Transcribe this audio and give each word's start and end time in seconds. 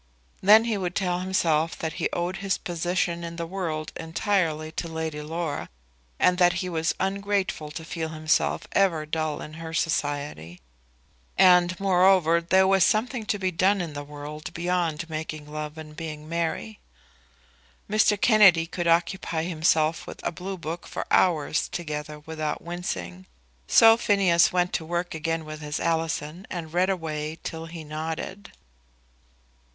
Then 0.41 0.63
he 0.63 0.79
would 0.79 0.95
tell 0.95 1.19
himself 1.19 1.77
that 1.77 1.93
he 2.01 2.09
owed 2.11 2.37
his 2.37 2.57
position 2.57 3.23
in 3.23 3.35
the 3.35 3.45
world 3.45 3.93
entirely 3.95 4.71
to 4.71 4.87
Lady 4.87 5.21
Laura, 5.21 5.69
and 6.19 6.39
that 6.39 6.53
he 6.53 6.69
was 6.69 6.95
ungrateful 6.99 7.69
to 7.69 7.85
feel 7.85 8.09
himself 8.09 8.67
ever 8.71 9.05
dull 9.05 9.43
in 9.43 9.53
her 9.61 9.75
society. 9.75 10.59
And, 11.37 11.79
moreover, 11.79 12.41
there 12.41 12.65
was 12.65 12.83
something 12.83 13.27
to 13.27 13.37
be 13.37 13.51
done 13.51 13.79
in 13.79 13.93
the 13.93 14.03
world 14.03 14.51
beyond 14.55 15.07
making 15.07 15.45
love 15.45 15.77
and 15.77 15.95
being 15.95 16.27
merry. 16.27 16.79
Mr. 17.87 18.19
Kennedy 18.19 18.65
could 18.65 18.87
occupy 18.87 19.43
himself 19.43 20.07
with 20.07 20.19
a 20.25 20.31
blue 20.31 20.57
book 20.57 20.87
for 20.87 21.05
hours 21.11 21.69
together 21.69 22.21
without 22.21 22.63
wincing. 22.63 23.27
So 23.67 23.97
Phineas 23.97 24.51
went 24.51 24.73
to 24.73 24.83
work 24.83 25.13
again 25.13 25.45
with 25.45 25.61
his 25.61 25.79
Alison, 25.79 26.47
and 26.49 26.73
read 26.73 26.89
away 26.89 27.37
till 27.43 27.67
he 27.67 27.83
nodded. 27.83 28.51